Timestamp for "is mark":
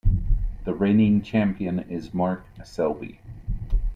1.87-2.43